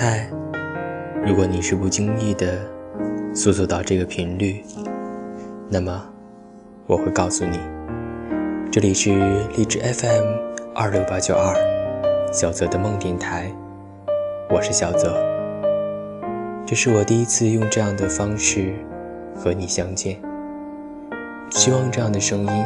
[0.00, 0.30] 嗨，
[1.26, 2.56] 如果你是不经意的
[3.34, 4.62] 搜索到这个频率，
[5.68, 6.08] 那么
[6.86, 7.58] 我会告诉你，
[8.70, 9.10] 这里是
[9.56, 10.24] 荔枝 FM
[10.72, 11.52] 二六八九二
[12.32, 13.50] 小泽的梦电台，
[14.48, 15.20] 我是小泽。
[16.64, 18.74] 这是我第一次用这样的方式
[19.34, 20.16] 和你相见，
[21.50, 22.64] 希望这样的声音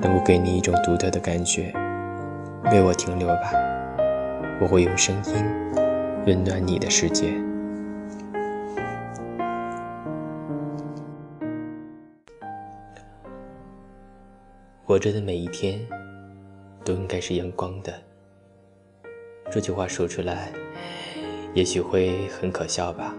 [0.00, 1.74] 能够给你一种独特的感觉，
[2.72, 3.52] 为我停留吧，
[4.62, 5.83] 我会用声音。
[6.26, 7.34] 温暖你的世界。
[14.86, 15.78] 活着的每一天
[16.82, 17.92] 都应该是阳光的。
[19.50, 20.50] 这句话说出来，
[21.52, 23.14] 也许会很可笑吧，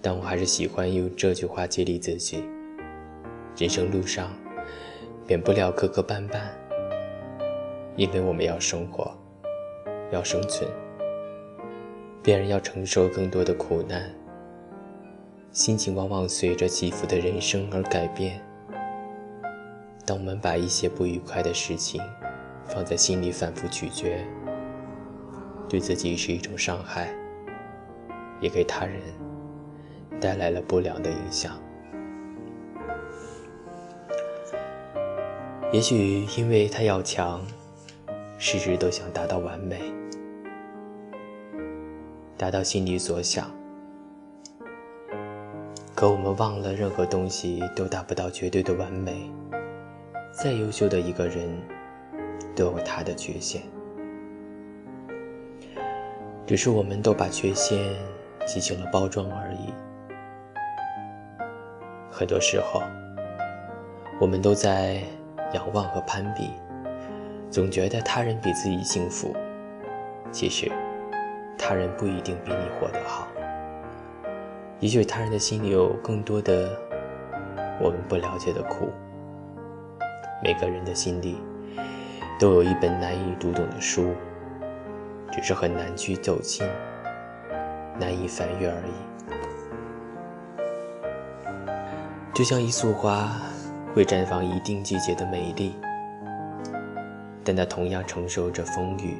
[0.00, 2.42] 但我还是喜欢用这句话激励自己。
[3.58, 4.30] 人生路上
[5.26, 6.40] 免不了磕磕绊绊，
[7.96, 9.14] 因为我们要生活，
[10.10, 10.66] 要生存。
[12.22, 14.14] 别人要承受更多的苦难，
[15.52, 18.38] 心情往往随着起伏的人生而改变。
[20.04, 22.02] 当我们把一些不愉快的事情
[22.66, 24.22] 放在心里反复咀嚼，
[25.66, 27.10] 对自己是一种伤害，
[28.40, 29.00] 也给他人
[30.20, 31.58] 带来了不良的影响。
[35.72, 37.40] 也许因为他要强，
[38.36, 39.80] 事事都想达到完美。
[42.40, 43.50] 达到心里所想，
[45.94, 49.30] 可我们忘了，任何东西都达不到绝对的完美。
[50.32, 51.46] 再优秀的一个人，
[52.56, 53.60] 都有他的缺陷，
[56.46, 57.94] 只是我们都把缺陷
[58.46, 59.74] 进行了包装而已。
[62.10, 62.80] 很多时候，
[64.18, 65.02] 我们都在
[65.52, 66.48] 仰望和攀比，
[67.50, 69.36] 总觉得他人比自己幸福，
[70.32, 70.72] 其实。
[71.62, 73.28] 他人不一定比你活得好，
[74.80, 76.76] 也许他人的心里有更多的
[77.80, 78.88] 我们不了解的苦。
[80.42, 81.36] 每个人的心里
[82.40, 84.14] 都有一本难以读懂的书，
[85.30, 86.66] 只是很难去走进，
[87.98, 88.92] 难以翻阅而已。
[92.32, 93.36] 就像一束花
[93.94, 95.76] 会绽放一定季节的美丽，
[97.44, 99.18] 但它同样承受着风雨。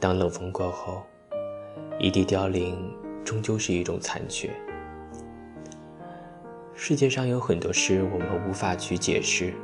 [0.00, 1.04] 当冷风过后，
[1.98, 2.76] 一地凋零，
[3.24, 4.50] 终究是一种残缺。
[6.74, 9.54] 世界上有很多事，我们无法去解释，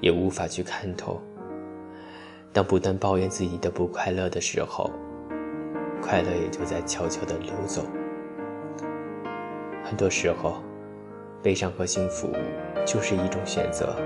[0.00, 1.20] 也无法去看透。
[2.52, 4.90] 当不断抱怨自己的不快乐的时候，
[6.00, 7.84] 快乐也就在悄悄地流走。
[9.82, 10.62] 很多时候，
[11.42, 12.30] 悲伤和幸福
[12.86, 13.96] 就是一种选择，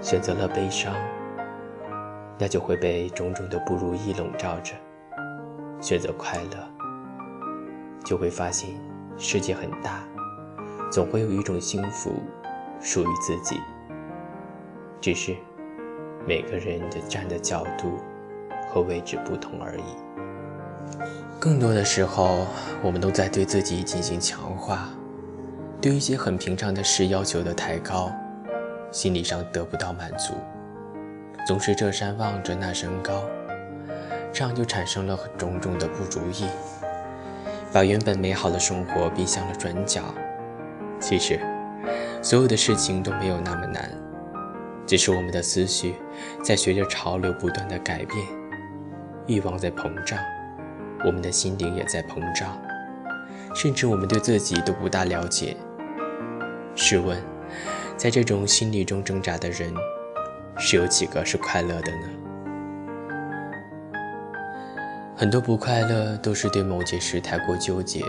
[0.00, 0.94] 选择了悲伤。
[2.38, 4.74] 那就会被种种的不如意笼罩着。
[5.80, 6.68] 选择快乐，
[8.04, 8.70] 就会发现
[9.16, 10.02] 世界很大，
[10.90, 12.22] 总会有一种幸福
[12.80, 13.60] 属于自己。
[15.00, 15.36] 只是
[16.26, 17.98] 每个人的站的角度
[18.70, 19.82] 和位置不同而已。
[21.38, 22.46] 更多的时候，
[22.82, 24.88] 我们都在对自己进行强化，
[25.80, 28.10] 对一些很平常的事要求的太高，
[28.90, 30.32] 心理上得不到满足。
[31.46, 33.22] 总是这山望着那山高，
[34.34, 36.44] 这样就产生了种种的不如意，
[37.72, 40.02] 把原本美好的生活逼向了转角。
[40.98, 41.38] 其实，
[42.20, 43.88] 所有的事情都没有那么难，
[44.84, 45.94] 只是我们的思绪
[46.42, 48.26] 在随着潮流不断的改变，
[49.28, 50.18] 欲望在膨胀，
[51.04, 52.60] 我们的心灵也在膨胀，
[53.54, 55.56] 甚至我们对自己都不大了解。
[56.74, 57.22] 试问，
[57.96, 59.72] 在这种心理中挣扎的人。
[60.56, 62.08] 是有几个是快乐的呢？
[65.16, 68.04] 很多不快乐都是对某件事太过纠结，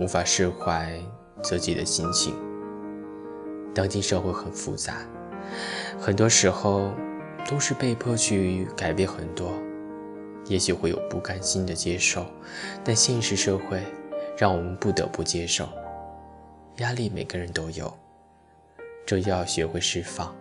[0.00, 1.00] 无法释怀
[1.44, 2.34] 自己的心情。
[3.72, 4.96] 当今社会很复杂，
[5.96, 6.90] 很多时候
[7.48, 9.52] 都是被迫去改变很多，
[10.46, 12.26] 也许会有不甘心的接受，
[12.82, 13.80] 但现实社会
[14.36, 15.68] 让我们不得不接受。
[16.78, 17.96] 压力每个人都有，
[19.06, 20.34] 这就要学会释放。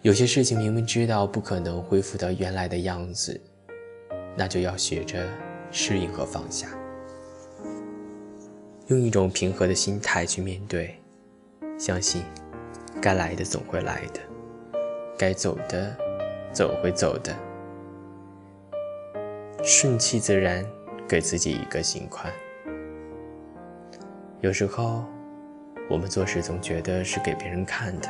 [0.00, 3.38] 有些事情明明知道不可能恢复到原来的样子，
[4.36, 5.26] 那就要学着
[5.70, 6.68] 适应和放下，
[8.88, 10.94] 用一种平和的心态去面对，
[11.78, 12.22] 相信
[13.00, 14.20] 该来的总会来的，
[15.18, 15.96] 该走的
[16.52, 17.34] 总会走的，
[19.64, 20.64] 顺其自然，
[21.08, 22.30] 给自己一个心宽。
[24.42, 25.02] 有时候
[25.88, 28.08] 我们做事总觉得是给别人看的。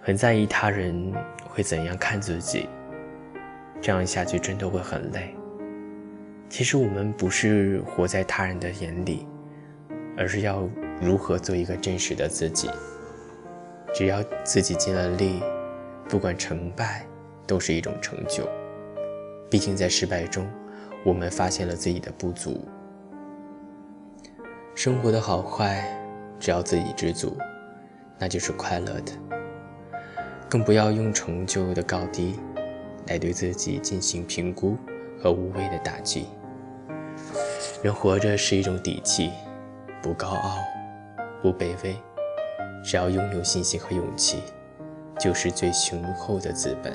[0.00, 1.12] 很在意他人
[1.48, 2.68] 会怎样看自己，
[3.80, 5.34] 这样下去真的会很累。
[6.48, 9.26] 其实我们不是活在他人的眼里，
[10.16, 10.68] 而是要
[11.00, 12.70] 如何做一个真实的自己。
[13.94, 15.42] 只要自己尽了力，
[16.08, 17.06] 不管成败，
[17.46, 18.48] 都是一种成就。
[19.50, 20.46] 毕竟在失败中，
[21.04, 22.66] 我们发现了自己的不足。
[24.74, 25.84] 生活的好坏，
[26.38, 27.36] 只要自己知足，
[28.18, 29.12] 那就是快乐的。
[30.48, 32.38] 更不要用成就的高低
[33.08, 34.76] 来对自己进行评估
[35.20, 36.26] 和无谓的打击。
[37.82, 39.30] 人活着是一种底气，
[40.02, 40.58] 不高傲，
[41.42, 41.96] 不卑微，
[42.84, 44.42] 只要拥有信心和勇气，
[45.18, 46.92] 就是最雄厚的资本。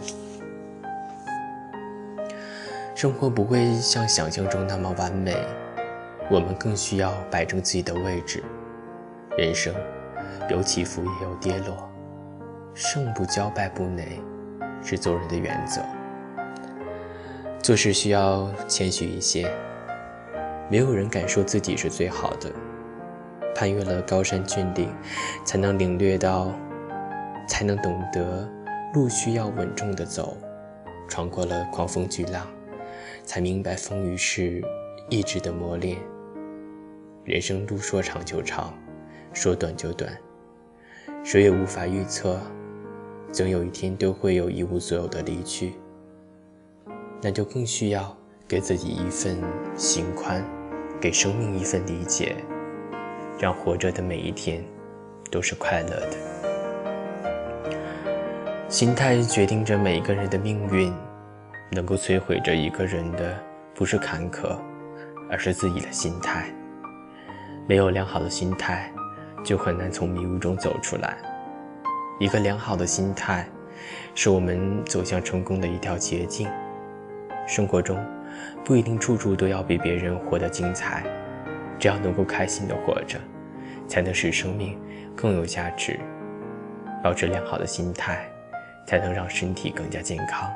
[2.95, 5.35] 生活不会像想象中那么完美，
[6.29, 8.43] 我们更需要摆正自己的位置。
[9.37, 9.73] 人生
[10.49, 11.89] 有起伏也有跌落，
[12.73, 14.19] 胜不骄，败不馁，
[14.83, 15.81] 是做人的原则。
[17.61, 19.51] 做事需要谦虚一些。
[20.69, 22.51] 没有人敢说自己是最好的。
[23.53, 24.89] 攀越了高山峻岭，
[25.45, 26.51] 才能领略到，
[27.47, 28.49] 才能懂得
[28.93, 30.35] 路需要稳重的走；
[31.07, 32.47] 闯过了狂风巨浪，
[33.23, 34.63] 才明白风雨是
[35.09, 35.97] 意志的磨练。
[37.25, 38.73] 人生路说长就长，
[39.33, 40.17] 说短就短，
[41.23, 42.39] 谁也无法预测，
[43.31, 45.73] 总有一天都会有一无所有的离去。
[47.21, 48.15] 那就更需要
[48.47, 49.37] 给自己一份
[49.75, 50.43] 心宽。
[50.99, 52.35] 给生命一份理解，
[53.39, 54.63] 让活着的每一天
[55.31, 56.17] 都是快乐的。
[58.69, 60.93] 心态决定着每一个人的命运，
[61.71, 63.35] 能够摧毁着一个人的
[63.73, 64.55] 不是坎坷，
[65.27, 66.53] 而是自己的心态。
[67.67, 68.93] 没有良好的心态，
[69.43, 71.17] 就很难从迷雾中走出来。
[72.19, 73.49] 一个良好的心态，
[74.13, 76.47] 是我们走向成功的一条捷径。
[77.51, 78.01] 生活中。
[78.63, 81.03] 不一定处处都要比别人活得精彩，
[81.77, 83.19] 只要能够开心的活着，
[83.89, 84.79] 才能使生命
[85.17, 85.99] 更有价值。
[87.03, 88.25] 保持良好的心态，
[88.87, 90.49] 才能让身体更加健康，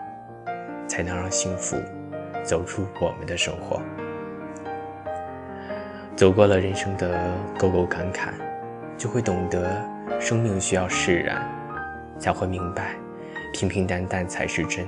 [0.88, 1.75] 才能让幸福
[2.44, 3.81] 走出我们的生活。
[6.15, 7.19] 走过了人生的
[7.59, 8.33] 沟沟坎坎，
[8.97, 9.86] 就会懂得
[10.18, 11.45] 生命需要释然，
[12.18, 12.95] 才会明白
[13.53, 14.88] 平平淡淡才是真。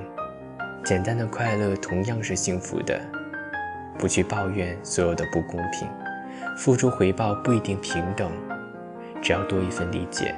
[0.88, 2.98] 简单的快乐同样是幸福的，
[3.98, 5.86] 不去抱怨所有的不公平，
[6.56, 8.32] 付出回报不一定平等，
[9.20, 10.34] 只要多一份理解，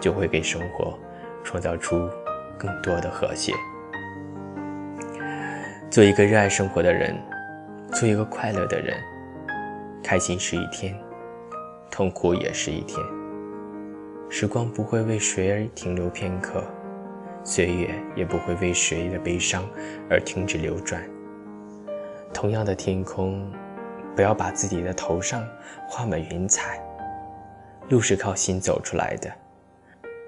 [0.00, 0.98] 就会给生活
[1.44, 2.10] 创造出
[2.58, 3.52] 更多的和谐。
[5.88, 7.16] 做一个热爱生活的人，
[7.92, 8.96] 做一个快乐的人，
[10.02, 10.92] 开心是一天，
[11.88, 12.98] 痛苦也是一天。
[14.28, 16.64] 时光不会为谁而停留片刻。
[17.44, 19.68] 岁月也不会为谁的悲伤
[20.08, 21.02] 而停止流转。
[22.32, 23.50] 同样的天空，
[24.16, 25.46] 不要把自己的头上
[25.88, 26.80] 画满云彩。
[27.88, 29.30] 路是靠心走出来的，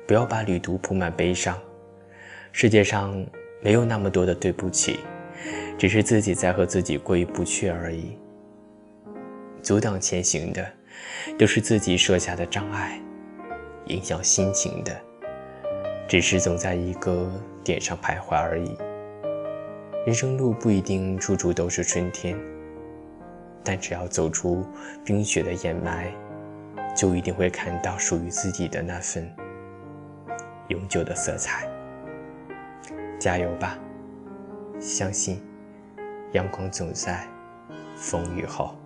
[0.07, 1.59] 不要把旅途铺满悲伤。
[2.53, 3.25] 世界上
[3.63, 5.01] 没有那么多的对不起，
[5.79, 8.19] 只是自己在和自己过意不去而已。
[9.63, 10.67] 阻挡前行的，
[11.39, 13.01] 都是自己设下的障碍；
[13.87, 14.95] 影响心情的。
[16.06, 17.31] 只是总在一个
[17.63, 18.77] 点上徘徊而已。
[20.06, 22.39] 人生路不一定处处都是春天，
[23.65, 24.65] 但只要走出
[25.05, 26.13] 冰雪的掩埋，
[26.94, 29.31] 就一定会看到属于自己的那份
[30.69, 31.67] 永久的色彩。
[33.19, 33.79] 加油吧，
[34.79, 35.43] 相信
[36.32, 37.27] 阳光总在
[37.96, 38.77] 风雨后。